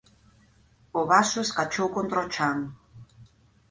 O 0.99 1.01
vaso 1.11 1.37
escachou 1.45 1.87
contra 1.95 2.25
o 2.25 2.27
chan. 2.35 2.57